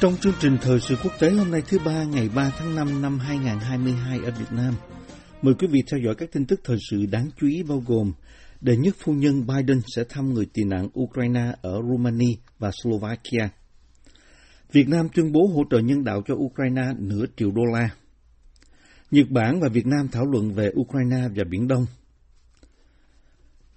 [0.00, 3.02] Trong chương trình thời sự quốc tế hôm nay thứ ba ngày 3 tháng 5
[3.02, 4.74] năm 2022 ở Việt Nam,
[5.42, 8.12] mời quý vị theo dõi các tin tức thời sự đáng chú ý bao gồm
[8.60, 13.48] đệ nhất phu nhân Biden sẽ thăm người tị nạn Ukraine ở Romania và Slovakia.
[14.72, 17.88] Việt Nam tuyên bố hỗ trợ nhân đạo cho Ukraine nửa triệu đô la.
[19.10, 21.86] Nhật Bản và Việt Nam thảo luận về Ukraine và Biển Đông.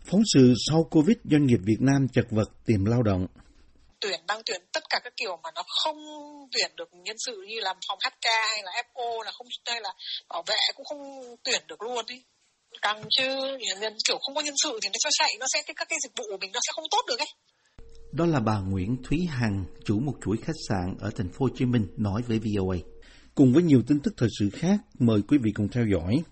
[0.02, 3.27] Phóng sự sau Covid doanh nghiệp Việt Nam chật vật tìm lao động
[4.03, 5.98] tuyển đang tuyển tất cả các kiểu mà nó không
[6.52, 9.93] tuyển được nhân sự như làm phòng HK hay là FO là không hay là
[10.29, 11.01] bảo vệ cũng không
[11.43, 12.23] tuyển được luôn ý
[12.82, 15.73] càng chứ nhân kiểu không có nhân sự thì nó cho chạy nó sẽ cái
[15.77, 17.27] các cái dịch vụ của mình nó sẽ không tốt được ấy
[18.12, 21.49] Đó là bà Nguyễn Thúy Hằng, chủ một chuỗi khách sạn ở thành phố Hồ
[21.55, 22.77] Chí Minh nói với VOA.
[23.35, 26.23] Cùng với nhiều tin tức thời sự khác, mời quý vị cùng theo dõi.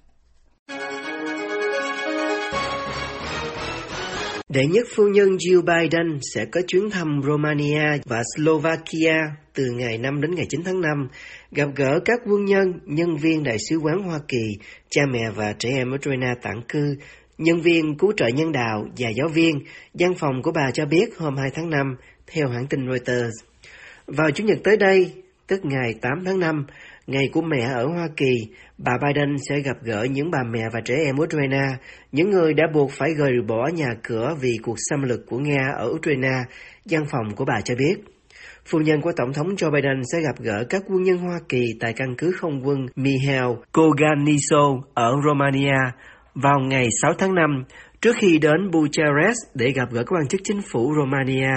[4.53, 9.15] Đệ nhất phu nhân Jill Biden sẽ có chuyến thăm Romania và Slovakia
[9.53, 11.07] từ ngày 5 đến ngày 9 tháng 5,
[11.51, 14.57] gặp gỡ các quân nhân, nhân viên Đại sứ quán Hoa Kỳ,
[14.89, 16.95] cha mẹ và trẻ em Ukraine tản cư,
[17.37, 19.59] nhân viên cứu trợ nhân đạo và giáo viên,
[19.93, 21.95] văn phòng của bà cho biết hôm 2 tháng 5,
[22.27, 23.35] theo hãng tin Reuters.
[24.07, 25.11] Vào Chủ nhật tới đây,
[25.47, 26.65] tức ngày 8 tháng 5,
[27.11, 28.33] ngày của mẹ ở Hoa Kỳ,
[28.77, 31.63] bà Biden sẽ gặp gỡ những bà mẹ và trẻ em Ukraine,
[32.11, 35.71] những người đã buộc phải rời bỏ nhà cửa vì cuộc xâm lược của Nga
[35.77, 36.43] ở Ukraine,
[36.89, 37.95] văn phòng của bà cho biết.
[38.65, 41.63] Phu nhân của Tổng thống Joe Biden sẽ gặp gỡ các quân nhân Hoa Kỳ
[41.79, 45.77] tại căn cứ không quân Mihail Koganiso ở Romania
[46.33, 47.63] vào ngày 6 tháng 5,
[48.01, 51.53] trước khi đến Bucharest để gặp gỡ các quan chức chính phủ Romania,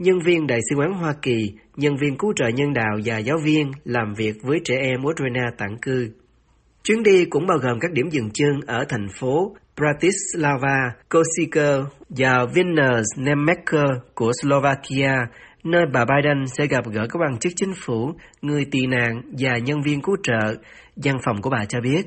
[0.00, 3.36] nhân viên Đại sứ quán Hoa Kỳ, nhân viên cứu trợ nhân đạo và giáo
[3.44, 6.10] viên làm việc với trẻ em Ukraine tản cư.
[6.84, 11.78] Chuyến đi cũng bao gồm các điểm dừng chân ở thành phố Bratislava, Košice
[12.08, 15.16] và Vilnius Nemecker của Slovakia,
[15.64, 18.12] nơi bà Biden sẽ gặp gỡ các quan chức chính phủ,
[18.42, 20.54] người tị nạn và nhân viên cứu trợ,
[20.96, 22.02] văn phòng của bà cho biết.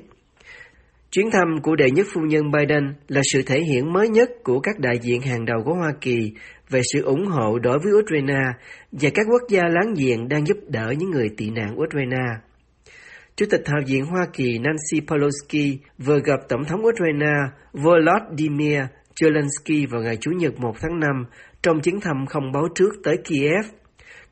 [1.15, 4.59] Chuyến thăm của đệ nhất phu nhân Biden là sự thể hiện mới nhất của
[4.59, 6.33] các đại diện hàng đầu của Hoa Kỳ
[6.69, 8.41] về sự ủng hộ đối với Ukraine
[8.91, 12.25] và các quốc gia láng giềng đang giúp đỡ những người tị nạn Ukraine.
[13.35, 17.33] Chủ tịch Hạ viện Hoa Kỳ Nancy Pelosi vừa gặp Tổng thống Ukraine
[17.73, 18.81] Volodymyr
[19.21, 21.09] Zelensky vào ngày Chủ nhật 1 tháng 5
[21.63, 23.82] trong chuyến thăm không báo trước tới Kiev.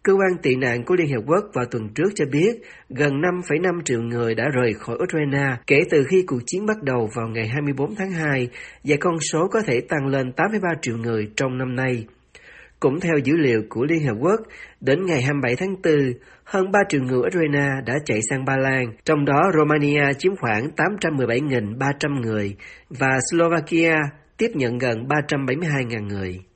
[0.03, 3.81] Cơ quan tị nạn của Liên Hiệp Quốc vào tuần trước cho biết gần 5,5
[3.85, 7.47] triệu người đã rời khỏi Ukraine kể từ khi cuộc chiến bắt đầu vào ngày
[7.47, 8.49] 24 tháng 2
[8.83, 12.05] và con số có thể tăng lên 83 triệu người trong năm nay.
[12.79, 14.39] Cũng theo dữ liệu của Liên Hợp Quốc,
[14.81, 15.93] đến ngày 27 tháng 4,
[16.43, 20.67] hơn 3 triệu người Ukraine đã chạy sang Ba Lan, trong đó Romania chiếm khoảng
[20.75, 22.55] 817.300 người
[22.89, 23.95] và Slovakia
[24.37, 26.50] tiếp nhận gần 372.000 người.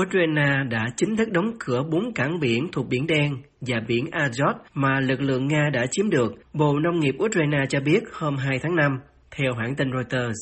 [0.00, 4.54] Ukraine đã chính thức đóng cửa bốn cảng biển thuộc Biển Đen và Biển Azov
[4.74, 8.58] mà lực lượng Nga đã chiếm được, Bộ Nông nghiệp Ukraine cho biết hôm 2
[8.62, 9.00] tháng 5,
[9.36, 10.36] theo hãng tin Reuters.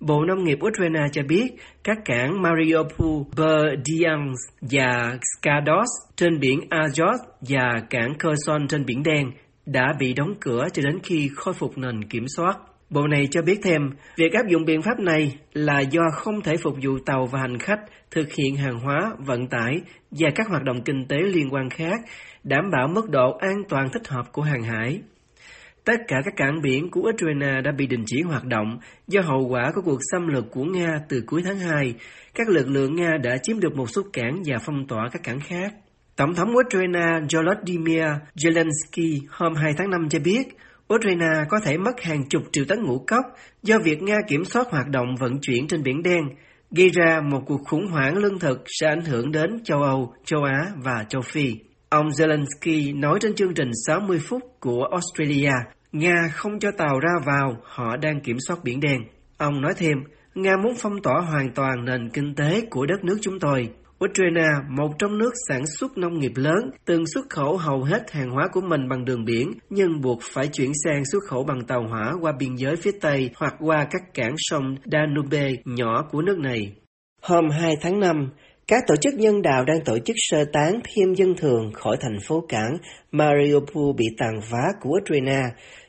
[0.00, 1.46] Bộ Nông nghiệp Ukraine cho biết
[1.84, 9.30] các cảng Mariupol, Berdyansk và Skados trên biển Azov và cảng Kherson trên biển Đen
[9.66, 12.58] đã bị đóng cửa cho đến khi khôi phục nền kiểm soát.
[12.90, 16.56] Bộ này cho biết thêm, việc áp dụng biện pháp này là do không thể
[16.56, 20.62] phục vụ tàu và hành khách thực hiện hàng hóa, vận tải và các hoạt
[20.64, 22.00] động kinh tế liên quan khác,
[22.44, 25.00] đảm bảo mức độ an toàn thích hợp của hàng hải.
[25.84, 28.78] Tất cả các cảng biển của Ukraine đã bị đình chỉ hoạt động
[29.08, 31.94] do hậu quả của cuộc xâm lược của Nga từ cuối tháng 2.
[32.34, 35.40] Các lực lượng Nga đã chiếm được một số cảng và phong tỏa các cảng
[35.40, 35.74] khác.
[36.16, 40.42] Tổng thống Ukraine Volodymyr Zelensky hôm 2 tháng 5 cho biết,
[40.94, 43.24] Ukraine có thể mất hàng chục triệu tấn ngũ cốc
[43.62, 46.22] do việc Nga kiểm soát hoạt động vận chuyển trên Biển Đen,
[46.70, 50.44] gây ra một cuộc khủng hoảng lương thực sẽ ảnh hưởng đến châu Âu, châu
[50.44, 51.54] Á và châu Phi.
[51.88, 55.52] Ông Zelensky nói trên chương trình 60 phút của Australia,
[55.92, 59.00] Nga không cho tàu ra vào, họ đang kiểm soát Biển Đen.
[59.36, 59.98] Ông nói thêm,
[60.34, 63.70] Nga muốn phong tỏa hoàn toàn nền kinh tế của đất nước chúng tôi.
[64.04, 68.30] Ukraine, một trong nước sản xuất nông nghiệp lớn, từng xuất khẩu hầu hết hàng
[68.30, 71.86] hóa của mình bằng đường biển, nhưng buộc phải chuyển sang xuất khẩu bằng tàu
[71.88, 76.38] hỏa qua biên giới phía Tây hoặc qua các cảng sông Danube nhỏ của nước
[76.38, 76.72] này.
[77.22, 78.30] Hôm 2 tháng 5,
[78.66, 82.18] Các tổ chức nhân đạo đang tổ chức sơ tán thêm dân thường khỏi thành
[82.24, 82.76] phố cảng
[83.12, 85.42] Mariupol bị tàn phá của Ukraine,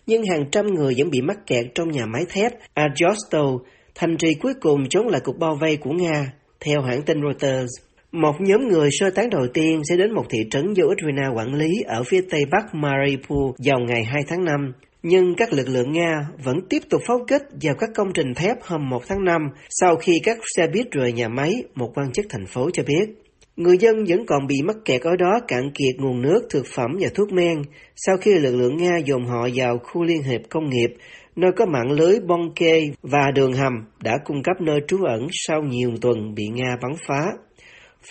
[0.07, 3.59] nhưng hàng trăm người vẫn bị mắc kẹt trong nhà máy thép Azovstal,
[3.95, 7.88] thành trì cuối cùng chống lại cuộc bao vây của Nga, theo hãng tin Reuters.
[8.11, 11.53] Một nhóm người sơ tán đầu tiên sẽ đến một thị trấn do Ukraine quản
[11.53, 14.73] lý ở phía tây bắc Mariupol vào ngày 2 tháng 5.
[15.03, 18.57] Nhưng các lực lượng Nga vẫn tiếp tục pháo kích vào các công trình thép
[18.61, 22.25] hôm 1 tháng 5 sau khi các xe buýt rời nhà máy, một quan chức
[22.29, 23.09] thành phố cho biết.
[23.55, 26.91] Người dân vẫn còn bị mắc kẹt ở đó cạn kiệt nguồn nước, thực phẩm
[26.99, 27.61] và thuốc men
[27.95, 30.89] sau khi lực lượng Nga dồn họ vào khu liên hiệp công nghiệp,
[31.35, 33.73] nơi có mạng lưới bong kê và đường hầm
[34.03, 37.21] đã cung cấp nơi trú ẩn sau nhiều tuần bị Nga bắn phá.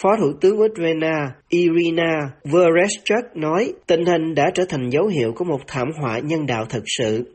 [0.03, 1.13] Phó Thủ tướng Ukraine
[1.49, 6.47] Irina Vereshchuk nói tình hình đã trở thành dấu hiệu của một thảm họa nhân
[6.47, 7.35] đạo thực sự.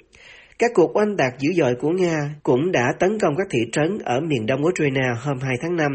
[0.59, 3.97] Các cuộc oanh tạc dữ dội của Nga cũng đã tấn công các thị trấn
[4.03, 5.91] ở miền đông Ukraine hôm 2 tháng 5,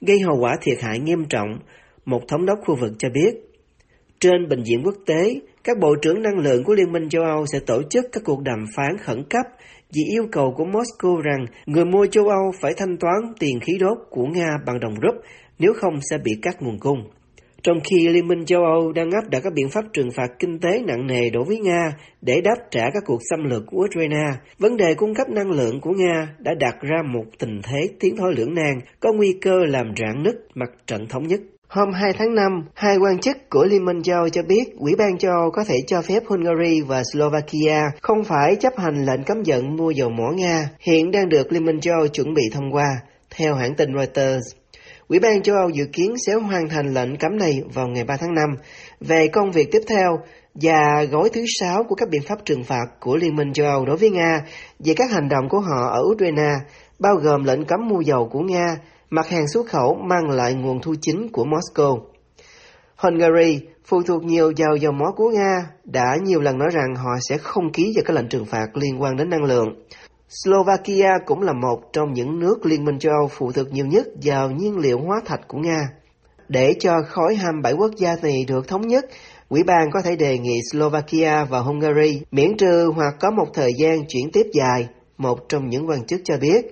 [0.00, 1.58] gây hậu quả thiệt hại nghiêm trọng,
[2.04, 3.34] một thống đốc khu vực cho biết.
[4.20, 7.46] Trên bệnh viện quốc tế, các bộ trưởng năng lượng của Liên minh châu Âu
[7.46, 9.46] sẽ tổ chức các cuộc đàm phán khẩn cấp
[9.94, 13.72] vì yêu cầu của Moscow rằng người mua châu Âu phải thanh toán tiền khí
[13.80, 15.14] đốt của Nga bằng đồng rúp
[15.62, 16.98] nếu không sẽ bị cắt nguồn cung.
[17.62, 20.58] Trong khi Liên minh châu Âu đang áp đặt các biện pháp trừng phạt kinh
[20.58, 24.26] tế nặng nề đối với Nga để đáp trả các cuộc xâm lược của Ukraine,
[24.58, 28.16] vấn đề cung cấp năng lượng của Nga đã đặt ra một tình thế tiến
[28.16, 31.40] thoái lưỡng nan, có nguy cơ làm rạn nứt mặt trận thống nhất.
[31.68, 34.92] Hôm 2 tháng 5, hai quan chức của Liên minh châu Âu cho biết Ủy
[34.98, 39.24] ban châu Âu có thể cho phép Hungary và Slovakia không phải chấp hành lệnh
[39.24, 42.42] cấm vận mua dầu mỏ Nga, hiện đang được Liên minh châu Âu chuẩn bị
[42.52, 42.86] thông qua,
[43.36, 44.61] theo hãng tin Reuters.
[45.12, 48.16] Ủy ban châu Âu dự kiến sẽ hoàn thành lệnh cấm này vào ngày 3
[48.16, 48.50] tháng 5.
[49.00, 50.18] Về công việc tiếp theo
[50.54, 53.84] và gói thứ sáu của các biện pháp trừng phạt của Liên minh châu Âu
[53.84, 54.40] đối với Nga
[54.78, 56.52] về các hành động của họ ở Ukraine,
[56.98, 58.76] bao gồm lệnh cấm mua dầu của Nga,
[59.10, 62.00] mặt hàng xuất khẩu mang lại nguồn thu chính của Moscow.
[62.96, 67.10] Hungary, phụ thuộc nhiều vào dầu mỏ của Nga, đã nhiều lần nói rằng họ
[67.28, 69.68] sẽ không ký vào các lệnh trừng phạt liên quan đến năng lượng.
[70.34, 74.06] Slovakia cũng là một trong những nước Liên minh châu Âu phụ thuộc nhiều nhất
[74.22, 75.88] vào nhiên liệu hóa thạch của Nga.
[76.48, 79.04] Để cho khối 27 quốc gia này được thống nhất,
[79.48, 83.70] Ủy ban có thể đề nghị Slovakia và Hungary miễn trừ hoặc có một thời
[83.78, 84.88] gian chuyển tiếp dài,
[85.18, 86.64] một trong những quan chức cho biết.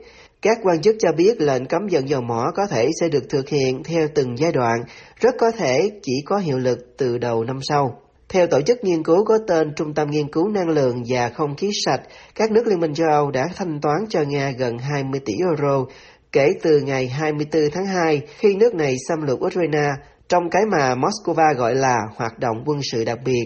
[0.43, 3.49] Các quan chức cho biết lệnh cấm vận dầu mỏ có thể sẽ được thực
[3.49, 4.81] hiện theo từng giai đoạn,
[5.21, 8.01] rất có thể chỉ có hiệu lực từ đầu năm sau.
[8.33, 11.57] Theo tổ chức nghiên cứu có tên Trung tâm Nghiên cứu Năng lượng và Không
[11.57, 12.01] khí sạch,
[12.35, 15.85] các nước Liên minh châu Âu đã thanh toán cho Nga gần 20 tỷ euro
[16.33, 19.89] kể từ ngày 24 tháng 2 khi nước này xâm lược Ukraine
[20.29, 23.45] trong cái mà Moscow gọi là hoạt động quân sự đặc biệt.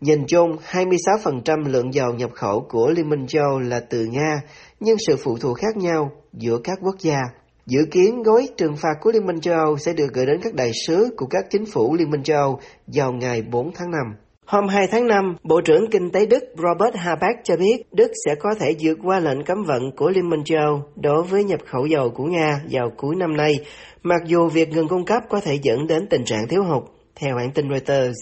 [0.00, 4.40] Nhìn chung, 26% lượng dầu nhập khẩu của Liên minh châu là từ Nga,
[4.80, 7.18] nhưng sự phụ thuộc khác nhau giữa các quốc gia.
[7.66, 10.54] Dự kiến gói trừng phạt của Liên minh châu Âu sẽ được gửi đến các
[10.54, 14.00] đại sứ của các chính phủ Liên minh châu Âu vào ngày 4 tháng 5.
[14.46, 18.34] Hôm 2 tháng 5, Bộ trưởng Kinh tế Đức Robert Habeck cho biết Đức sẽ
[18.34, 21.60] có thể vượt qua lệnh cấm vận của Liên minh châu Âu đối với nhập
[21.66, 23.54] khẩu dầu của Nga vào cuối năm nay,
[24.02, 26.82] mặc dù việc ngừng cung cấp có thể dẫn đến tình trạng thiếu hụt,
[27.14, 28.16] theo hãng tin Reuters.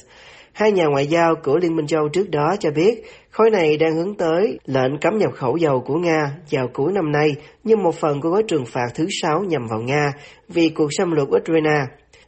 [0.54, 3.94] Hai nhà ngoại giao của Liên minh châu trước đó cho biết khối này đang
[3.96, 7.34] hướng tới lệnh cấm nhập khẩu dầu của Nga vào cuối năm nay
[7.64, 10.12] như một phần của gói trừng phạt thứ sáu nhằm vào Nga
[10.48, 11.80] vì cuộc xâm lược Ukraine.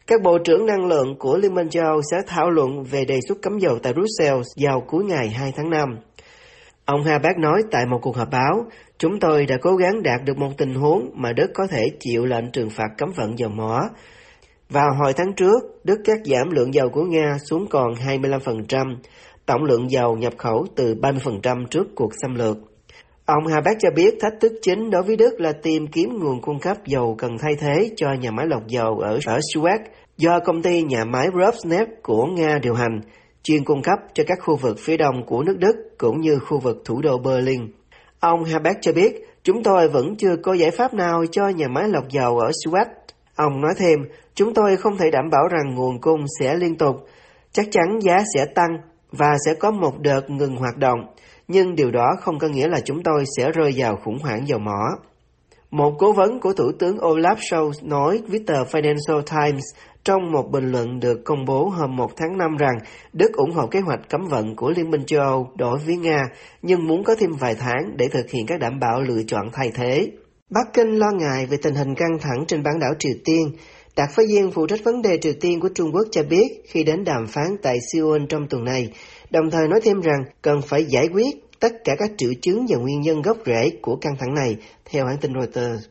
[0.07, 3.19] Các bộ trưởng năng lượng của Liên minh châu Âu sẽ thảo luận về đề
[3.29, 5.89] xuất cấm dầu tại Brussels vào cuối ngày 2 tháng 5.
[6.85, 8.67] Ông Habeck nói tại một cuộc họp báo,
[8.99, 12.25] chúng tôi đã cố gắng đạt được một tình huống mà Đức có thể chịu
[12.27, 13.81] lệnh trừng phạt cấm vận dầu mỏ.
[14.69, 18.97] Vào hồi tháng trước, Đức cắt giảm lượng dầu của Nga xuống còn 25%,
[19.47, 22.57] tổng lượng dầu nhập khẩu từ 30% trước cuộc xâm lược.
[23.27, 26.61] Ông Habeck cho biết thách thức chính đối với Đức là tìm kiếm nguồn cung
[26.61, 29.79] cấp dầu cần thay thế cho nhà máy lọc dầu ở ở Suez
[30.17, 33.01] do công ty nhà máy Rosneft của Nga điều hành,
[33.43, 36.59] chuyên cung cấp cho các khu vực phía đông của nước Đức cũng như khu
[36.59, 37.61] vực thủ đô Berlin.
[38.21, 41.89] Ông Habeck cho biết, chúng tôi vẫn chưa có giải pháp nào cho nhà máy
[41.89, 42.87] lọc dầu ở Suez.
[43.37, 43.99] Ông nói thêm,
[44.35, 46.97] chúng tôi không thể đảm bảo rằng nguồn cung sẽ liên tục,
[47.53, 48.79] chắc chắn giá sẽ tăng
[49.11, 50.99] và sẽ có một đợt ngừng hoạt động,
[51.49, 54.59] nhưng điều đó không có nghĩa là chúng tôi sẽ rơi vào khủng hoảng dầu
[54.59, 54.99] mỏ.
[55.71, 59.65] Một cố vấn của Thủ tướng Olaf Scholz nói với tờ Financial Times
[60.05, 62.79] trong một bình luận được công bố hôm 1 tháng 5 rằng
[63.13, 66.23] Đức ủng hộ kế hoạch cấm vận của Liên minh châu Âu đối với Nga,
[66.63, 69.71] nhưng muốn có thêm vài tháng để thực hiện các đảm bảo lựa chọn thay
[69.75, 70.11] thế.
[70.51, 73.51] Bắc Kinh lo ngại về tình hình căng thẳng trên bán đảo Triều Tiên.
[73.97, 76.85] Đặc phái viên phụ trách vấn đề Triều Tiên của Trung Quốc cho biết khi
[76.85, 78.93] đến đàm phán tại Seoul trong tuần này,
[79.31, 82.77] đồng thời nói thêm rằng cần phải giải quyết tất cả các triệu chứng và
[82.77, 85.85] nguyên nhân gốc rễ của căng thẳng này, theo hãng tin Reuters.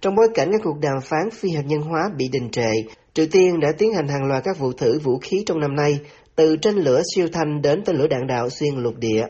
[0.00, 2.72] Trong bối cảnh các cuộc đàm phán phi hạt nhân hóa bị đình trệ,
[3.14, 5.98] Triều Tiên đã tiến hành hàng loạt các vụ thử vũ khí trong năm nay,
[6.36, 9.24] từ tên lửa siêu thanh đến tên lửa đạn đạo xuyên lục địa.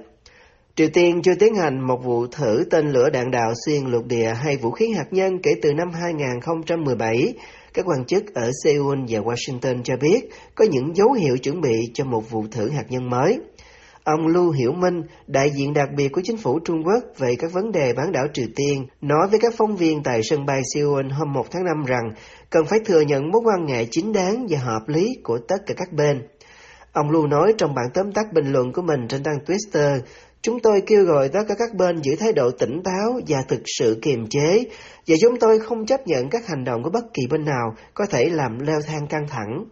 [0.76, 4.33] Triều Tiên chưa tiến hành một vụ thử tên lửa đạn đạo xuyên lục địa
[4.35, 7.35] hay vũ khí hạt nhân kể từ năm 2017.
[7.75, 10.21] Các quan chức ở Seoul và Washington cho biết
[10.54, 13.38] có những dấu hiệu chuẩn bị cho một vụ thử hạt nhân mới.
[14.04, 17.52] Ông Lưu Hiểu Minh, đại diện đặc biệt của chính phủ Trung Quốc về các
[17.52, 21.12] vấn đề bán đảo Triều Tiên, nói với các phóng viên tại sân bay Seoul
[21.12, 22.11] hôm 1 tháng 5 rằng
[22.50, 25.75] cần phải thừa nhận mối quan ngại chính đáng và hợp lý của tất cả
[25.76, 26.23] các bên.
[26.96, 30.00] Ông Lu nói trong bản tóm tắt bình luận của mình trên trang Twitter,
[30.42, 33.60] Chúng tôi kêu gọi tất cả các bên giữ thái độ tỉnh táo và thực
[33.78, 34.64] sự kiềm chế,
[35.06, 38.06] và chúng tôi không chấp nhận các hành động của bất kỳ bên nào có
[38.10, 39.64] thể làm leo thang căng thẳng.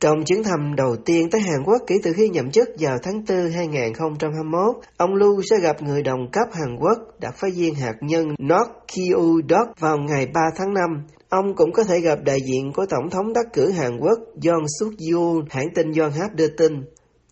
[0.00, 3.24] Trong chuyến thăm đầu tiên tới Hàn Quốc kể từ khi nhậm chức vào tháng
[3.28, 7.94] 4 2021, ông Lu sẽ gặp người đồng cấp Hàn Quốc, đặc phái viên hạt
[8.00, 10.82] nhân North Kyu Dok vào ngày 3 tháng 5.
[11.28, 14.64] Ông cũng có thể gặp đại diện của Tổng thống đắc cử Hàn Quốc Yoon
[14.80, 16.84] suk yeol hãng tin Yonhap đưa tin.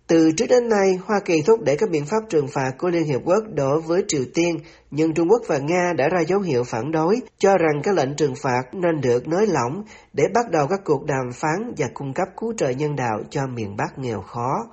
[0.06, 3.04] Từ trước đến nay, Hoa Kỳ thúc đẩy các biện pháp trừng phạt của Liên
[3.04, 4.56] Hiệp Quốc đối với Triều Tiên,
[4.90, 8.16] nhưng Trung Quốc và Nga đã ra dấu hiệu phản đối, cho rằng các lệnh
[8.16, 12.14] trừng phạt nên được nới lỏng để bắt đầu các cuộc đàm phán và cung
[12.14, 14.66] cấp cứu trợ nhân đạo cho miền Bắc nghèo khó.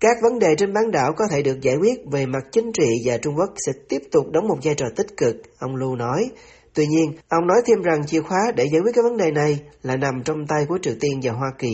[0.00, 2.88] Các vấn đề trên bán đảo có thể được giải quyết về mặt chính trị
[3.04, 6.30] và Trung Quốc sẽ tiếp tục đóng một vai trò tích cực, ông Lưu nói.
[6.78, 9.60] Tuy nhiên, ông nói thêm rằng chìa khóa để giải quyết các vấn đề này
[9.82, 11.72] là nằm trong tay của Triều Tiên và Hoa Kỳ.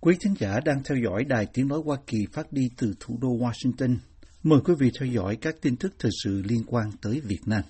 [0.00, 3.18] Quý thính giả đang theo dõi Đài Tiếng Nói Hoa Kỳ phát đi từ thủ
[3.22, 3.96] đô Washington.
[4.42, 7.62] Mời quý vị theo dõi các tin tức thời sự liên quan tới Việt Nam.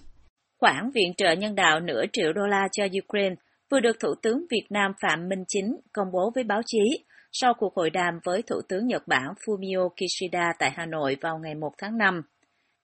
[0.60, 3.34] Khoản viện trợ nhân đạo nửa triệu đô la cho Ukraine
[3.70, 7.54] vừa được Thủ tướng Việt Nam Phạm Minh Chính công bố với báo chí sau
[7.54, 11.54] cuộc hội đàm với Thủ tướng Nhật Bản Fumio Kishida tại Hà Nội vào ngày
[11.54, 12.22] 1 tháng 5.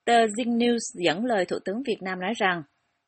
[0.05, 2.63] Tờ Zing News dẫn lời Thủ tướng Việt Nam nói rằng,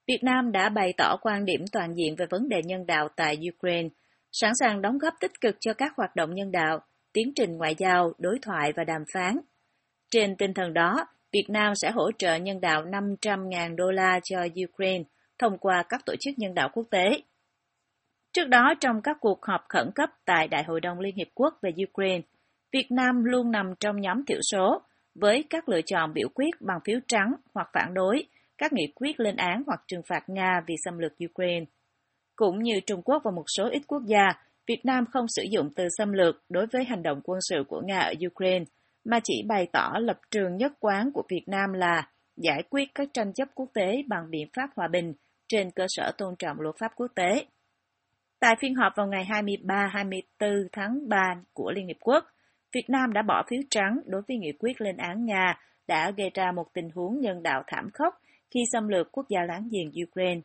[0.08, 3.38] Việt Nam đã bày tỏ quan điểm toàn diện về vấn đề nhân đạo tại
[3.56, 3.90] Ukraine–
[4.32, 6.80] sẵn sàng đóng góp tích cực cho các hoạt động nhân đạo,
[7.14, 9.40] tiến trình ngoại giao, đối thoại và đàm phán.
[10.12, 14.38] Trên tinh thần đó, Việt Nam sẽ hỗ trợ nhân đạo 500.000 đô la cho
[14.70, 15.04] Ukraine
[15.40, 17.22] thông qua các tổ chức nhân đạo quốc tế.
[18.34, 21.54] Trước đó, trong các cuộc họp khẩn cấp tại Đại hội đồng Liên Hiệp Quốc
[21.62, 22.22] về Ukraine,
[22.72, 24.82] Việt Nam luôn nằm trong nhóm thiểu số,
[25.16, 28.26] với các lựa chọn biểu quyết bằng phiếu trắng hoặc phản đối
[28.58, 31.66] các nghị quyết lên án hoặc trừng phạt Nga vì xâm lược Ukraine.
[32.36, 34.28] Cũng như Trung Quốc và một số ít quốc gia,
[34.68, 37.82] Việt Nam không sử dụng từ xâm lược đối với hành động quân sự của
[37.86, 38.66] Nga ở Ukraine,
[39.06, 43.08] mà chỉ bày tỏ lập trường nhất quán của Việt Nam là giải quyết các
[43.14, 45.14] tranh chấp quốc tế bằng biện pháp hòa bình
[45.48, 47.46] trên cơ sở tôn trọng luật pháp quốc tế.
[48.42, 52.26] Tại phiên họp vào ngày 23-24 tháng 3 của Liên Hiệp Quốc,
[52.74, 56.30] Việt Nam đã bỏ phiếu trắng đối với nghị quyết lên án Nga đã gây
[56.34, 58.14] ra một tình huống nhân đạo thảm khốc
[58.52, 60.42] khi xâm lược quốc gia láng giềng Ukraine.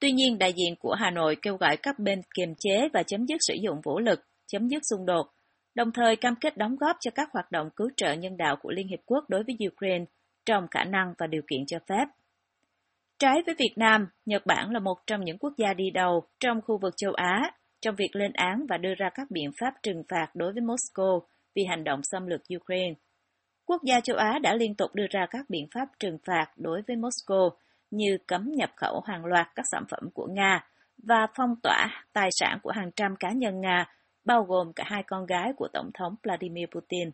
[0.00, 3.26] Tuy nhiên, đại diện của Hà Nội kêu gọi các bên kiềm chế và chấm
[3.26, 5.26] dứt sử dụng vũ lực, chấm dứt xung đột,
[5.74, 8.70] đồng thời cam kết đóng góp cho các hoạt động cứu trợ nhân đạo của
[8.70, 10.04] Liên Hiệp Quốc đối với Ukraine
[10.46, 12.04] trong khả năng và điều kiện cho phép.
[13.22, 16.60] Trái với Việt Nam, Nhật Bản là một trong những quốc gia đi đầu trong
[16.66, 17.50] khu vực châu Á
[17.80, 21.20] trong việc lên án và đưa ra các biện pháp trừng phạt đối với Moscow
[21.54, 22.94] vì hành động xâm lược Ukraine.
[23.66, 26.82] Quốc gia châu Á đã liên tục đưa ra các biện pháp trừng phạt đối
[26.86, 27.50] với Moscow
[27.90, 30.66] như cấm nhập khẩu hàng loạt các sản phẩm của Nga
[31.02, 33.86] và phong tỏa tài sản của hàng trăm cá nhân Nga,
[34.24, 37.10] bao gồm cả hai con gái của Tổng thống Vladimir Putin.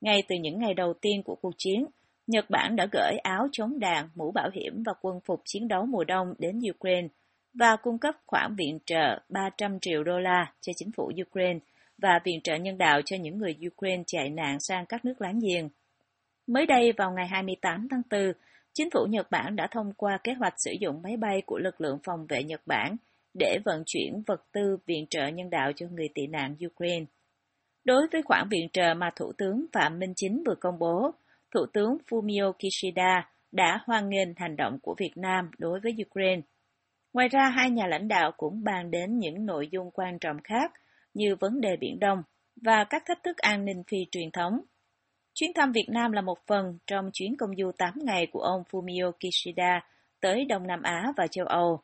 [0.00, 1.86] Ngay từ những ngày đầu tiên của cuộc chiến,
[2.26, 5.86] Nhật Bản đã gửi áo chống đạn, mũ bảo hiểm và quân phục chiến đấu
[5.86, 7.08] mùa đông đến Ukraine
[7.54, 11.58] và cung cấp khoản viện trợ 300 triệu đô la cho chính phủ Ukraine
[11.98, 15.40] và viện trợ nhân đạo cho những người Ukraine chạy nạn sang các nước láng
[15.40, 15.68] giềng.
[16.46, 18.32] Mới đây vào ngày 28 tháng 4,
[18.72, 21.80] Chính phủ Nhật Bản đã thông qua kế hoạch sử dụng máy bay của lực
[21.80, 22.96] lượng phòng vệ Nhật Bản
[23.34, 27.04] để vận chuyển vật tư viện trợ nhân đạo cho người tị nạn Ukraine.
[27.84, 31.10] Đối với khoản viện trợ mà Thủ tướng Phạm Minh Chính vừa công bố,
[31.54, 36.42] Thủ tướng Fumio Kishida đã hoan nghênh hành động của Việt Nam đối với Ukraine.
[37.12, 40.72] Ngoài ra, hai nhà lãnh đạo cũng bàn đến những nội dung quan trọng khác
[41.14, 42.22] như vấn đề Biển Đông
[42.62, 44.60] và các thách thức an ninh phi truyền thống
[45.34, 48.62] Chuyến thăm Việt Nam là một phần trong chuyến công du 8 ngày của ông
[48.70, 49.80] Fumio Kishida
[50.20, 51.80] tới Đông Nam Á và châu Âu.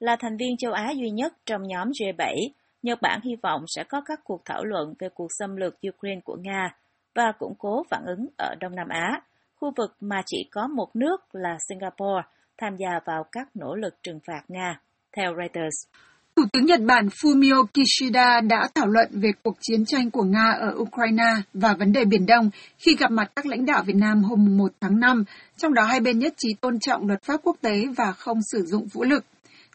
[0.00, 2.48] Là thành viên châu Á duy nhất trong nhóm G7,
[2.82, 6.20] Nhật Bản hy vọng sẽ có các cuộc thảo luận về cuộc xâm lược Ukraine
[6.24, 6.76] của Nga
[7.14, 9.20] và củng cố phản ứng ở Đông Nam Á,
[9.56, 12.22] khu vực mà chỉ có một nước là Singapore
[12.58, 14.80] tham gia vào các nỗ lực trừng phạt Nga,
[15.16, 15.76] theo Reuters.
[16.36, 20.50] Thủ tướng Nhật Bản Fumio Kishida đã thảo luận về cuộc chiến tranh của Nga
[20.60, 24.22] ở Ukraine và vấn đề Biển Đông khi gặp mặt các lãnh đạo Việt Nam
[24.22, 25.24] hôm 1 tháng 5,
[25.56, 28.62] trong đó hai bên nhất trí tôn trọng luật pháp quốc tế và không sử
[28.62, 29.24] dụng vũ lực.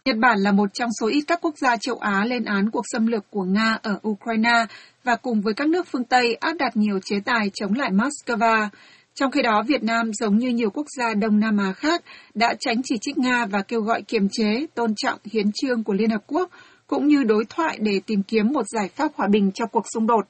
[0.05, 2.83] Nhật Bản là một trong số ít các quốc gia châu Á lên án cuộc
[2.91, 4.65] xâm lược của Nga ở Ukraine
[5.03, 8.67] và cùng với các nước phương Tây áp đặt nhiều chế tài chống lại Moscow.
[9.13, 12.03] Trong khi đó, Việt Nam giống như nhiều quốc gia Đông Nam Á khác
[12.33, 15.93] đã tránh chỉ trích Nga và kêu gọi kiềm chế, tôn trọng hiến trương của
[15.93, 16.49] Liên Hợp Quốc,
[16.87, 20.07] cũng như đối thoại để tìm kiếm một giải pháp hòa bình cho cuộc xung
[20.07, 20.25] đột.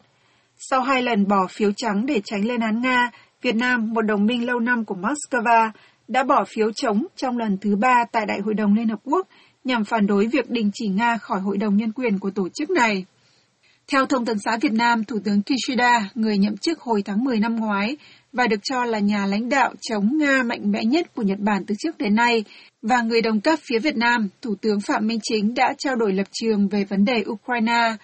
[0.57, 3.11] Sau hai lần bỏ phiếu trắng để tránh lên án Nga,
[3.41, 5.71] Việt Nam, một đồng minh lâu năm của Moscow,
[6.07, 9.27] đã bỏ phiếu chống trong lần thứ ba tại Đại hội đồng Liên Hợp Quốc
[9.63, 12.69] nhằm phản đối việc đình chỉ Nga khỏi Hội đồng Nhân quyền của tổ chức
[12.69, 13.05] này.
[13.91, 17.39] Theo Thông tấn xã Việt Nam, Thủ tướng Kishida, người nhậm chức hồi tháng 10
[17.39, 17.97] năm ngoái,
[18.33, 21.65] và được cho là nhà lãnh đạo chống Nga mạnh mẽ nhất của Nhật Bản
[21.65, 22.43] từ trước đến nay,
[22.81, 26.13] và người đồng cấp phía Việt Nam, Thủ tướng Phạm Minh Chính đã trao đổi
[26.13, 27.95] lập trường về vấn đề Ukraine.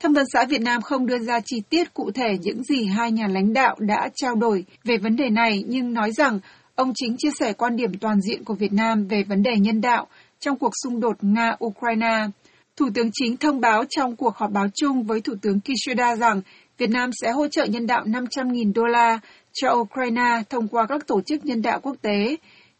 [0.00, 3.12] Thông tấn xã Việt Nam không đưa ra chi tiết cụ thể những gì hai
[3.12, 6.40] nhà lãnh đạo đã trao đổi về vấn đề này, nhưng nói rằng
[6.74, 9.80] ông Chính chia sẻ quan điểm toàn diện của Việt Nam về vấn đề nhân
[9.80, 10.06] đạo
[10.44, 12.28] trong cuộc xung đột Nga-Ukraine.
[12.76, 16.40] Thủ tướng Chính thông báo trong cuộc họp báo chung với Thủ tướng Kishida rằng
[16.78, 19.20] Việt Nam sẽ hỗ trợ nhân đạo 500.000 đô la
[19.52, 22.36] cho Ukraine thông qua các tổ chức nhân đạo quốc tế.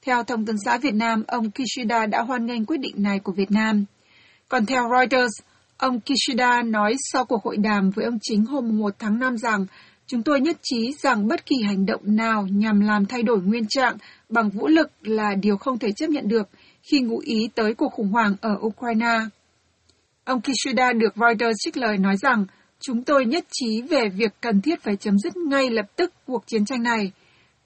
[0.06, 3.32] Theo Thông tấn xã Việt Nam, ông Kishida đã hoan nghênh quyết định này của
[3.32, 3.84] Việt Nam.
[4.48, 5.32] Còn theo Reuters,
[5.76, 9.66] ông Kishida nói sau cuộc hội đàm với ông chính hôm 1 tháng 5 rằng
[10.06, 13.66] chúng tôi nhất trí rằng bất kỳ hành động nào nhằm làm thay đổi nguyên
[13.68, 13.96] trạng
[14.28, 16.48] bằng vũ lực là điều không thể chấp nhận được
[16.84, 19.18] khi ngụ ý tới cuộc khủng hoảng ở Ukraine.
[20.24, 22.46] Ông Kishida được Reuters trích lời nói rằng
[22.80, 26.46] chúng tôi nhất trí về việc cần thiết phải chấm dứt ngay lập tức cuộc
[26.46, 27.12] chiến tranh này.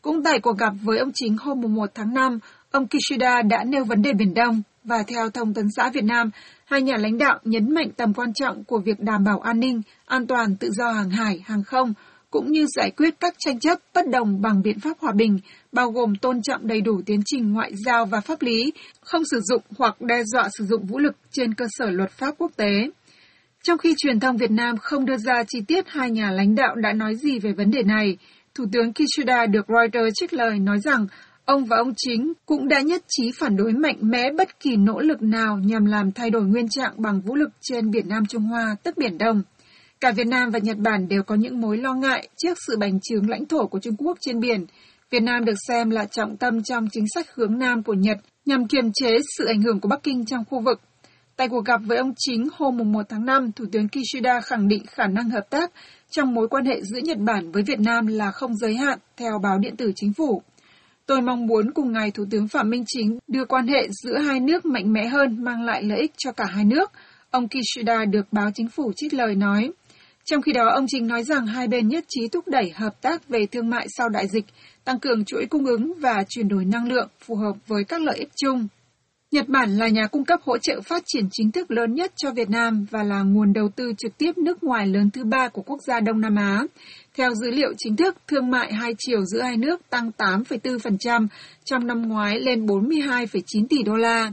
[0.03, 2.39] Cũng tại cuộc gặp với ông chính hôm 1 tháng 5,
[2.71, 6.31] ông Kishida đã nêu vấn đề Biển Đông và theo Thông tấn xã Việt Nam,
[6.65, 9.83] hai nhà lãnh đạo nhấn mạnh tầm quan trọng của việc đảm bảo an ninh,
[10.07, 11.95] an toàn tự do hàng hải, hàng không,
[12.31, 15.39] cũng như giải quyết các tranh chấp bất đồng bằng biện pháp hòa bình,
[15.73, 19.41] bao gồm tôn trọng đầy đủ tiến trình ngoại giao và pháp lý, không sử
[19.41, 22.91] dụng hoặc đe dọa sử dụng vũ lực trên cơ sở luật pháp quốc tế.
[23.63, 26.75] Trong khi truyền thông Việt Nam không đưa ra chi tiết hai nhà lãnh đạo
[26.75, 28.17] đã nói gì về vấn đề này,
[28.55, 31.07] Thủ tướng Kishida được Reuters trích lời nói rằng
[31.45, 35.01] ông và ông chính cũng đã nhất trí phản đối mạnh mẽ bất kỳ nỗ
[35.01, 38.43] lực nào nhằm làm thay đổi nguyên trạng bằng vũ lực trên Biển Nam Trung
[38.43, 39.43] Hoa, tức Biển Đông.
[40.01, 43.01] Cả Việt Nam và Nhật Bản đều có những mối lo ngại trước sự bành
[43.01, 44.65] trướng lãnh thổ của Trung Quốc trên biển.
[45.11, 48.69] Việt Nam được xem là trọng tâm trong chính sách hướng Nam của Nhật nhằm
[48.69, 50.81] kiềm chế sự ảnh hưởng của Bắc Kinh trong khu vực.
[51.37, 54.83] Tại cuộc gặp với ông Chính hôm 1 tháng 5, Thủ tướng Kishida khẳng định
[54.87, 55.71] khả năng hợp tác
[56.11, 59.39] trong mối quan hệ giữa Nhật Bản với Việt Nam là không giới hạn, theo
[59.43, 60.43] báo điện tử chính phủ.
[61.07, 64.41] Tôi mong muốn cùng ngài Thủ tướng Phạm Minh Chính đưa quan hệ giữa hai
[64.41, 66.93] nước mạnh mẽ hơn, mang lại lợi ích cho cả hai nước.
[67.31, 69.73] Ông Kishida được báo chính phủ trích lời nói.
[70.31, 73.29] Trong khi đó, ông trình nói rằng hai bên nhất trí thúc đẩy hợp tác
[73.29, 74.45] về thương mại sau đại dịch,
[74.85, 78.19] tăng cường chuỗi cung ứng và chuyển đổi năng lượng phù hợp với các lợi
[78.19, 78.69] ích chung.
[79.31, 82.31] Nhật Bản là nhà cung cấp hỗ trợ phát triển chính thức lớn nhất cho
[82.31, 85.63] Việt Nam và là nguồn đầu tư trực tiếp nước ngoài lớn thứ ba của
[85.63, 86.63] quốc gia Đông Nam Á.
[87.17, 91.27] Theo dữ liệu chính thức, thương mại hai chiều giữa hai nước tăng 8,4%
[91.65, 94.33] trong năm ngoái lên 42,9 tỷ đô la.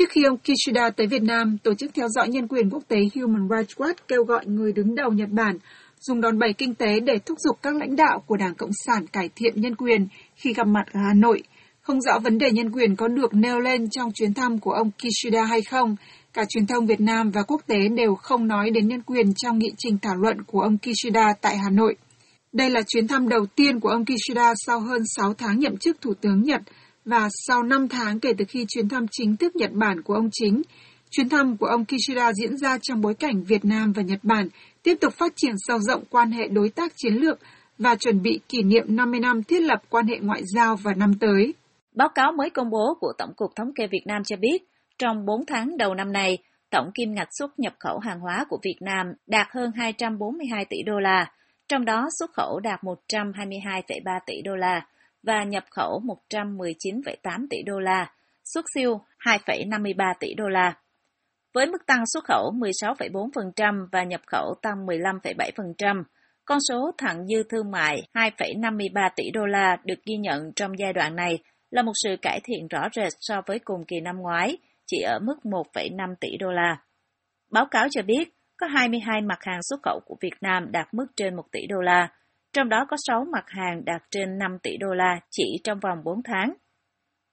[0.00, 2.96] Trước khi ông Kishida tới Việt Nam, Tổ chức Theo dõi Nhân quyền Quốc tế
[3.14, 5.58] Human Rights Watch kêu gọi người đứng đầu Nhật Bản
[6.00, 9.06] dùng đòn bẩy kinh tế để thúc giục các lãnh đạo của Đảng Cộng sản
[9.06, 11.42] cải thiện nhân quyền khi gặp mặt ở Hà Nội–
[11.90, 14.90] không rõ vấn đề nhân quyền có được nêu lên trong chuyến thăm của ông
[14.90, 15.96] Kishida hay không,
[16.32, 19.58] cả truyền thông Việt Nam và quốc tế đều không nói đến nhân quyền trong
[19.58, 21.96] nghị trình thảo luận của ông Kishida tại Hà Nội.
[22.52, 26.00] Đây là chuyến thăm đầu tiên của ông Kishida sau hơn 6 tháng nhậm chức
[26.00, 26.60] Thủ tướng Nhật
[27.04, 30.28] và sau 5 tháng kể từ khi chuyến thăm chính thức Nhật Bản của ông
[30.32, 30.62] chính.
[31.10, 34.48] Chuyến thăm của ông Kishida diễn ra trong bối cảnh Việt Nam và Nhật Bản
[34.82, 37.38] tiếp tục phát triển sâu rộng quan hệ đối tác chiến lược
[37.78, 41.14] và chuẩn bị kỷ niệm 50 năm thiết lập quan hệ ngoại giao vào năm
[41.20, 41.54] tới.
[41.94, 44.62] Báo cáo mới công bố của Tổng cục Thống kê Việt Nam cho biết,
[44.98, 46.38] trong 4 tháng đầu năm này,
[46.70, 50.76] tổng kim ngạch xuất nhập khẩu hàng hóa của Việt Nam đạt hơn 242 tỷ
[50.86, 51.26] đô la,
[51.68, 54.86] trong đó xuất khẩu đạt 122,3 tỷ đô la
[55.22, 58.12] và nhập khẩu 119,8 tỷ đô la,
[58.44, 60.74] xuất siêu 2,53 tỷ đô la.
[61.54, 66.02] Với mức tăng xuất khẩu 16,4% và nhập khẩu tăng 15,7%,
[66.44, 70.92] con số thặng dư thương mại 2,53 tỷ đô la được ghi nhận trong giai
[70.92, 71.38] đoạn này
[71.70, 74.56] là một sự cải thiện rõ rệt so với cùng kỳ năm ngoái,
[74.86, 76.76] chỉ ở mức 1,5 tỷ đô la.
[77.50, 81.06] Báo cáo cho biết, có 22 mặt hàng xuất khẩu của Việt Nam đạt mức
[81.16, 82.08] trên 1 tỷ đô la,
[82.52, 85.98] trong đó có 6 mặt hàng đạt trên 5 tỷ đô la chỉ trong vòng
[86.04, 86.52] 4 tháng.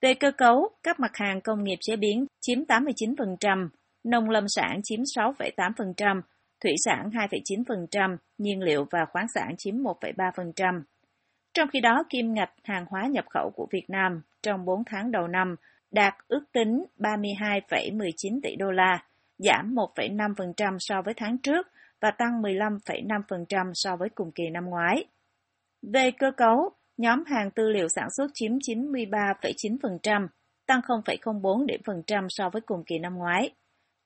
[0.02, 3.70] Về cơ cấu, các mặt hàng công nghiệp chế biến chiếm 89%,
[4.04, 6.22] nông lâm sản chiếm 6,8%,
[6.64, 10.82] thủy sản 2,9%, nhiên liệu và khoáng sản chiếm 1,3%.
[11.54, 15.12] Trong khi đó, kim ngạch hàng hóa nhập khẩu của Việt Nam trong 4 tháng
[15.12, 15.56] đầu năm
[15.92, 19.04] đạt ước tính 32,19 tỷ đô la,
[19.38, 21.68] giảm 1,5% so với tháng trước
[22.02, 25.06] và tăng 15,5% so với cùng kỳ năm ngoái.
[25.82, 30.28] Về cơ cấu, nhóm hàng tư liệu sản xuất chiếm 93,9%,
[30.66, 33.52] tăng 0,04 điểm phần trăm so với cùng kỳ năm ngoái.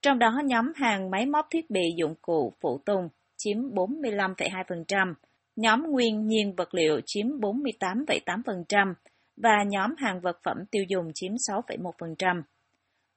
[0.01, 5.13] Trong đó nhóm hàng máy móc thiết bị dụng cụ phụ tùng chiếm 45,2%,
[5.56, 8.93] nhóm nguyên nhiên vật liệu chiếm 48,8%
[9.38, 12.41] và nhóm hàng vật phẩm tiêu dùng chiếm 6,1%.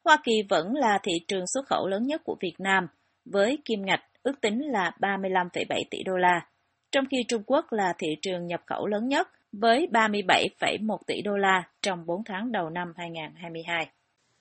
[0.04, 2.86] Hoa Kỳ vẫn là thị trường xuất khẩu lớn nhất của Việt Nam,
[3.24, 6.46] với kim ngạch ước tính là 35,7 tỷ đô la,
[6.92, 11.36] trong khi Trung Quốc là thị trường nhập khẩu lớn nhất với 37,1 tỷ đô
[11.36, 13.88] la trong 4 tháng đầu năm 2022.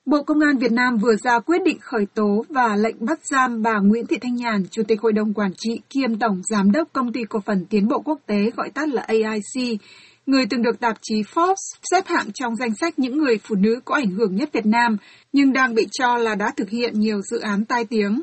[0.05, 3.61] Bộ Công an Việt Nam vừa ra quyết định khởi tố và lệnh bắt giam
[3.61, 6.93] bà Nguyễn Thị Thanh Nhàn, Chủ tịch Hội đồng Quản trị kiêm Tổng Giám đốc
[6.93, 9.79] Công ty Cổ phần Tiến bộ Quốc tế gọi tắt là AIC,
[10.25, 11.55] người từng được tạp chí Forbes
[11.91, 14.97] xếp hạng trong danh sách những người phụ nữ có ảnh hưởng nhất Việt Nam,
[15.33, 18.21] nhưng đang bị cho là đã thực hiện nhiều dự án tai tiếng.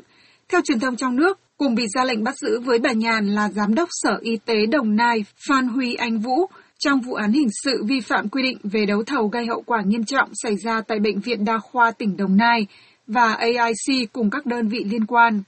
[0.49, 3.49] Theo truyền thông trong nước, cùng bị ra lệnh bắt giữ với bà Nhàn là
[3.49, 6.45] Giám đốc Sở Y tế Đồng Nai Phan Huy Anh Vũ,
[6.79, 9.81] trong vụ án hình sự vi phạm quy định về đấu thầu gây hậu quả
[9.85, 12.67] nghiêm trọng xảy ra tại Bệnh viện Đa khoa tỉnh Đồng Nai
[13.07, 15.43] và AIC cùng các đơn vị liên quan.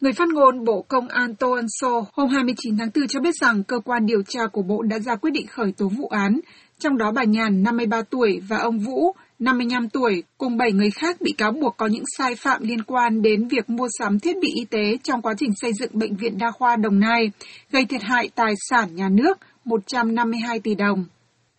[0.00, 3.34] Người phát ngôn Bộ Công an Tô Ân Sô hôm 29 tháng 4 cho biết
[3.40, 6.40] rằng cơ quan điều tra của Bộ đã ra quyết định khởi tố vụ án,
[6.78, 11.20] trong đó bà Nhàn 53 tuổi và ông Vũ 55 tuổi cùng 7 người khác
[11.20, 14.48] bị cáo buộc có những sai phạm liên quan đến việc mua sắm thiết bị
[14.54, 17.30] y tế trong quá trình xây dựng Bệnh viện Đa khoa Đồng Nai,
[17.70, 21.04] gây thiệt hại tài sản nhà nước 152 tỷ đồng.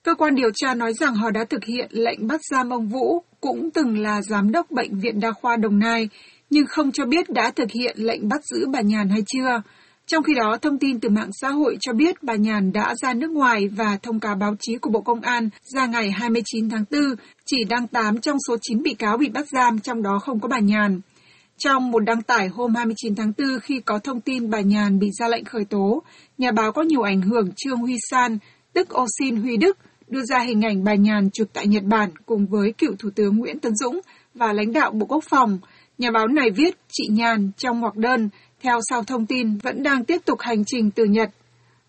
[0.03, 3.23] Cơ quan điều tra nói rằng họ đã thực hiện lệnh bắt giam ông Vũ,
[3.41, 6.09] cũng từng là giám đốc Bệnh viện Đa khoa Đồng Nai,
[6.49, 9.61] nhưng không cho biết đã thực hiện lệnh bắt giữ bà Nhàn hay chưa.
[10.07, 13.13] Trong khi đó, thông tin từ mạng xã hội cho biết bà Nhàn đã ra
[13.13, 16.85] nước ngoài và thông cáo báo chí của Bộ Công an ra ngày 29 tháng
[16.91, 17.01] 4
[17.45, 20.47] chỉ đăng 8 trong số 9 bị cáo bị bắt giam, trong đó không có
[20.47, 21.01] bà Nhàn.
[21.57, 25.09] Trong một đăng tải hôm 29 tháng 4 khi có thông tin bà Nhàn bị
[25.19, 26.03] ra lệnh khởi tố,
[26.37, 28.37] nhà báo có nhiều ảnh hưởng Trương Huy San,
[28.73, 32.45] tức Osin Huy Đức, đưa ra hình ảnh bà Nhàn chụp tại Nhật Bản cùng
[32.49, 33.99] với cựu Thủ tướng Nguyễn Tấn Dũng
[34.33, 35.59] và lãnh đạo Bộ Quốc phòng.
[35.97, 38.29] Nhà báo này viết chị Nhàn trong ngoặc đơn,
[38.65, 41.29] theo sau thông tin vẫn đang tiếp tục hành trình từ Nhật.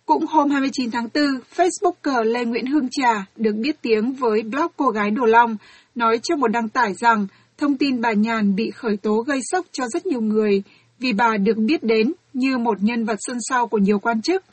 [0.07, 1.25] Cũng hôm 29 tháng 4,
[1.57, 5.57] Facebooker Lê Nguyễn Hương Trà được biết tiếng với blog Cô gái Đồ Long,
[5.95, 7.27] nói trong một đăng tải rằng
[7.59, 10.63] thông tin bà Nhàn bị khởi tố gây sốc cho rất nhiều người
[10.99, 14.45] vì bà được biết đến như một nhân vật sân sau của nhiều quan chức.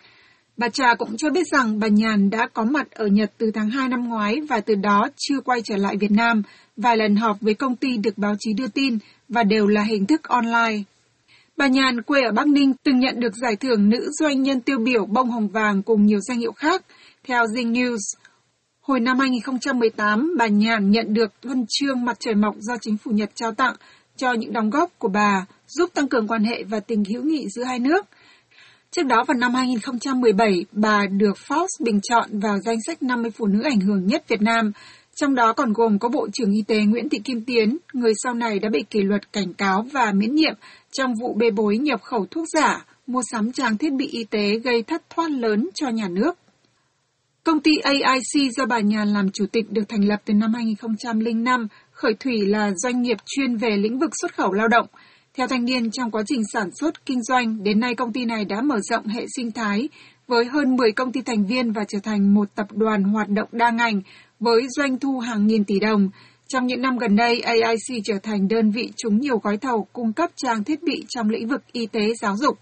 [0.58, 3.70] Bà Trà cũng cho biết rằng bà Nhàn đã có mặt ở Nhật từ tháng
[3.70, 6.44] 2 năm ngoái và từ đó chưa quay trở lại Việt Nam,
[6.78, 8.98] vài lần họp với công ty được báo chí đưa tin
[9.30, 10.84] và đều là hình thức online.
[11.58, 14.78] Bà Nhàn quê ở Bắc Ninh từng nhận được giải thưởng nữ doanh nhân tiêu
[14.80, 16.82] biểu bông hồng vàng cùng nhiều danh hiệu khác.
[17.28, 17.98] Theo Zing News,
[18.82, 23.12] hồi năm 2018, bà Nhàn nhận được huân chương mặt trời mọc do chính phủ
[23.12, 23.76] Nhật trao tặng
[24.18, 27.46] cho những đóng góp của bà giúp tăng cường quan hệ và tình hữu nghị
[27.50, 28.06] giữa hai nước.
[28.92, 33.46] Trước đó vào năm 2017, bà được Forbes bình chọn vào danh sách 50 phụ
[33.46, 34.72] nữ ảnh hưởng nhất Việt Nam,
[35.16, 38.34] trong đó còn gồm có Bộ trưởng Y tế Nguyễn Thị Kim Tiến, người sau
[38.34, 40.54] này đã bị kỷ luật cảnh cáo và miễn nhiệm
[40.92, 44.60] trong vụ bê bối nhập khẩu thuốc giả, mua sắm trang thiết bị y tế
[44.60, 46.38] gây thất thoát lớn cho nhà nước.
[47.44, 51.68] Công ty AIC do bà Nhàn làm chủ tịch được thành lập từ năm 2005,
[51.92, 54.88] khởi thủy là doanh nghiệp chuyên về lĩnh vực xuất khẩu lao động.
[55.38, 58.46] Theo thanh niên, trong quá trình sản xuất, kinh doanh, đến nay công ty này
[58.46, 59.90] đã mở rộng hệ sinh thái
[60.28, 63.50] với hơn 10 công ty thành viên và trở thành một tập đoàn hoạt động
[63.52, 64.02] đa ngành
[64.44, 66.10] với doanh thu hàng nghìn tỷ đồng.
[66.48, 70.14] Trong những năm gần đây, AIC trở thành đơn vị trúng nhiều gói thầu cung
[70.14, 72.58] cấp trang thiết bị trong lĩnh vực y tế giáo dục.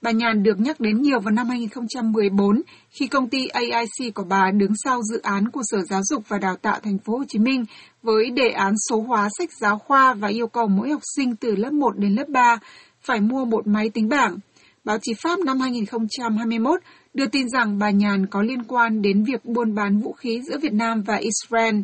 [0.00, 4.50] Bà Nhàn được nhắc đến nhiều vào năm 2014 khi công ty AIC của bà
[4.50, 7.38] đứng sau dự án của Sở Giáo dục và Đào tạo Thành phố Hồ Chí
[7.38, 7.64] Minh
[8.02, 11.56] với đề án số hóa sách giáo khoa và yêu cầu mỗi học sinh từ
[11.56, 12.58] lớp 1 đến lớp 3
[13.02, 14.36] phải mua một máy tính bảng.
[14.84, 16.80] Báo chí Pháp năm 2021
[17.14, 20.58] đưa tin rằng bà Nhàn có liên quan đến việc buôn bán vũ khí giữa
[20.58, 21.80] Việt Nam và Israel.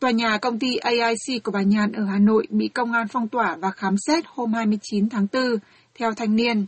[0.00, 3.28] Tòa nhà công ty AIC của bà Nhàn ở Hà Nội bị công an phong
[3.28, 5.42] tỏa và khám xét hôm 29 tháng 4,
[5.94, 6.66] theo thanh niên.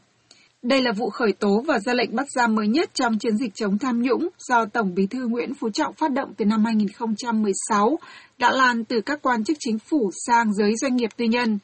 [0.63, 3.55] Đây là vụ khởi tố và ra lệnh bắt giam mới nhất trong chiến dịch
[3.55, 7.99] chống tham nhũng do Tổng bí thư Nguyễn Phú Trọng phát động từ năm 2016,
[8.39, 11.59] đã lan từ các quan chức chính phủ sang giới doanh nghiệp tư nhân.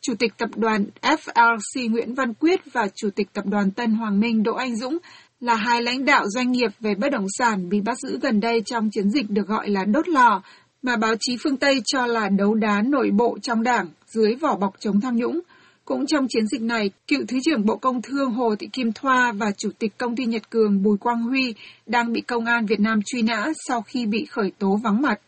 [0.00, 4.20] Chủ tịch tập đoàn FLC Nguyễn Văn Quyết và Chủ tịch tập đoàn Tân Hoàng
[4.20, 4.98] Minh Đỗ Anh Dũng
[5.44, 8.62] là hai lãnh đạo doanh nghiệp về bất động sản bị bắt giữ gần đây
[8.66, 10.42] trong chiến dịch được gọi là đốt lò,
[10.82, 14.56] mà báo chí phương Tây cho là đấu đá nội bộ trong đảng dưới vỏ
[14.56, 15.40] bọc chống tham nhũng.
[15.84, 19.32] Cũng trong chiến dịch này, cựu Thứ trưởng Bộ Công Thương Hồ Thị Kim Thoa
[19.32, 21.54] và Chủ tịch Công ty Nhật Cường Bùi Quang Huy
[21.86, 25.20] đang bị Công an Việt Nam truy nã sau khi bị khởi tố vắng mặt.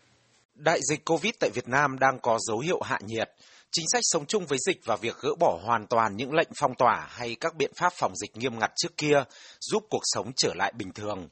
[0.55, 3.29] Đại dịch Covid tại Việt Nam đang có dấu hiệu hạ nhiệt.
[3.71, 6.75] Chính sách sống chung với dịch và việc gỡ bỏ hoàn toàn những lệnh phong
[6.75, 9.23] tỏa hay các biện pháp phòng dịch nghiêm ngặt trước kia
[9.59, 11.29] giúp cuộc sống trở lại bình thường.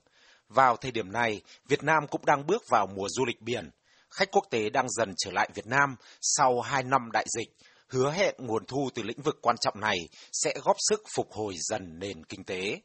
[0.50, 3.70] Vào thời điểm này, Việt Nam cũng đang bước vào mùa du lịch biển.
[4.10, 7.50] Khách quốc tế đang dần trở lại Việt Nam sau 2 năm đại dịch,
[7.88, 9.98] hứa hẹn nguồn thu từ lĩnh vực quan trọng này
[10.32, 12.80] sẽ góp sức phục hồi dần nền kinh tế.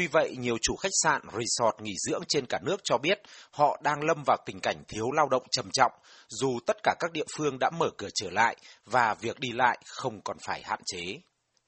[0.00, 3.80] Tuy vậy, nhiều chủ khách sạn, resort nghỉ dưỡng trên cả nước cho biết họ
[3.82, 5.92] đang lâm vào tình cảnh thiếu lao động trầm trọng,
[6.28, 9.78] dù tất cả các địa phương đã mở cửa trở lại và việc đi lại
[9.86, 11.20] không còn phải hạn chế.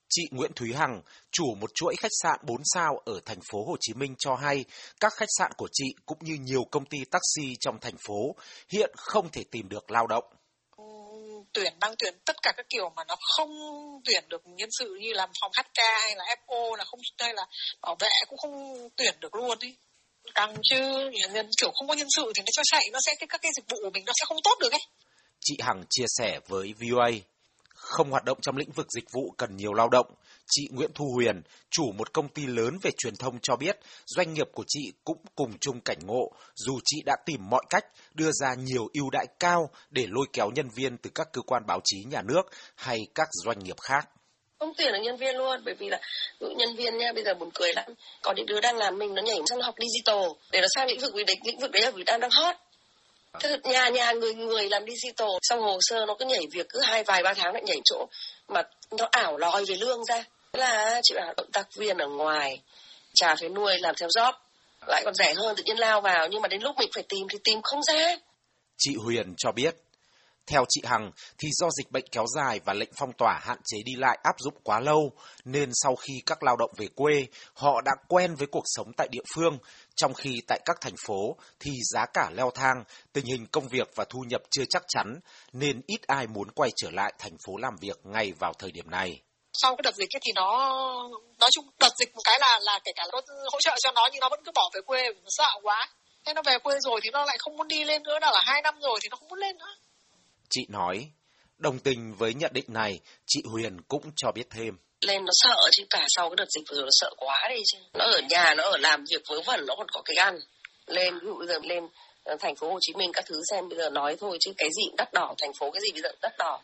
[0.09, 3.77] Chị Nguyễn Thúy Hằng, chủ một chuỗi khách sạn 4 sao ở thành phố Hồ
[3.81, 4.65] Chí Minh cho hay,
[5.01, 8.37] các khách sạn của chị cũng như nhiều công ty taxi trong thành phố
[8.69, 10.25] hiện không thể tìm được lao động
[11.53, 13.51] tuyển đang tuyển tất cả các kiểu mà nó không
[14.05, 17.47] tuyển được nhân sự như làm phòng HK hay là FO là không, hay là
[17.83, 19.77] bảo vệ cũng không tuyển được luôn đi
[20.35, 23.27] càng chứ nhân, kiểu không có nhân sự thì nó cho chạy, nó sẽ, cái,
[23.27, 24.81] các cái dịch vụ của mình nó sẽ không tốt được ấy
[25.41, 27.11] chị Hằng chia sẻ với VOA
[27.75, 30.07] không hoạt động trong lĩnh vực dịch vụ cần nhiều lao động.
[30.55, 34.35] Chị Nguyễn Thu Huyền, chủ một công ty lớn về truyền thông cho biết, doanh
[34.35, 37.85] nghiệp của chị cũng cùng chung cảnh ngộ, dù chị đã tìm mọi cách
[38.15, 41.63] đưa ra nhiều ưu đãi cao để lôi kéo nhân viên từ các cơ quan
[41.67, 42.43] báo chí nhà nước
[42.75, 44.09] hay các doanh nghiệp khác.
[44.59, 46.01] Không tuyển được nhân viên luôn bởi vì là
[46.41, 47.87] nhân viên nha bây giờ buồn cười lắm.
[48.23, 51.01] Có những đứa đang làm mình nó nhảy sang học digital để nó sang lĩnh
[51.01, 52.57] vực vì lĩnh vực đấy là vì đang đang hot.
[53.41, 56.81] Thế nhà nhà người người làm digital xong hồ sơ nó cứ nhảy việc cứ
[56.81, 58.07] hai vài ba tháng lại nhảy chỗ
[58.49, 58.63] mà
[58.99, 62.63] nó ảo lòi về lương ra thế là chị bảo động tác viên ở ngoài
[63.15, 64.33] chả phải nuôi làm theo job
[64.87, 67.27] lại còn rẻ hơn tự nhiên lao vào nhưng mà đến lúc mình phải tìm
[67.31, 68.17] thì tìm không ra.
[68.79, 69.75] Chị Huyền cho biết
[70.47, 73.79] theo chị Hằng, thì do dịch bệnh kéo dài và lệnh phong tỏa hạn chế
[73.85, 75.13] đi lại áp dụng quá lâu,
[75.45, 79.09] nên sau khi các lao động về quê, họ đã quen với cuộc sống tại
[79.11, 79.59] địa phương,
[79.97, 83.91] trong khi tại các thành phố thì giá cả leo thang, tình hình công việc
[83.95, 85.21] và thu nhập chưa chắc chắn,
[85.53, 88.91] nên ít ai muốn quay trở lại thành phố làm việc ngay vào thời điểm
[88.91, 89.21] này
[89.53, 90.49] sau cái đợt dịch ấy thì nó
[91.41, 93.93] nói chung đợt dịch một cái là là kể cả là có hỗ trợ cho
[93.95, 95.89] nó nhưng nó vẫn cứ bỏ về quê nó sợ quá
[96.25, 98.41] thế nó về quê rồi thì nó lại không muốn đi lên nữa đã là
[98.45, 99.75] hai năm rồi thì nó không muốn lên nữa
[100.55, 101.11] Chị nói,
[101.59, 104.75] đồng tình với nhận định này, chị Huyền cũng cho biết thêm.
[105.01, 107.63] Lên nó sợ chứ cả sau cái đợt dịch vừa rồi nó sợ quá đi
[107.73, 107.79] chứ.
[107.95, 110.39] Nó ở nhà, nó ở làm việc vớ vẩn, nó còn có cái ăn.
[110.87, 111.89] Lên, ví dụ bây giờ lên
[112.25, 114.69] ờ, thành phố Hồ Chí Minh các thứ xem bây giờ nói thôi chứ cái
[114.73, 116.61] gì cũng đắt đỏ, thành phố cái gì bây giờ đắt đỏ.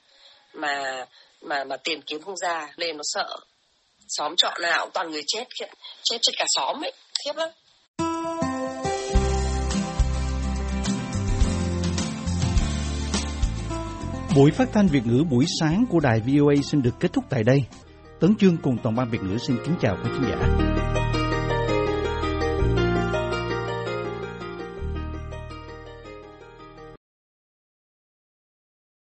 [0.53, 1.07] Mà
[1.42, 3.37] mà mà tìm kiếm không ra, nên nó sợ.
[4.09, 5.44] Xóm trọ nào cũng toàn người chết,
[6.05, 6.92] chết chết cả xóm ấy,
[7.24, 7.48] khiếp lắm.
[14.37, 17.42] Buổi phát thanh Việt ngữ buổi sáng của đài VOA xin được kết thúc tại
[17.44, 17.59] đây.
[18.20, 20.77] Tấn Chương cùng toàn ban Việt ngữ xin kính chào quý khán giả.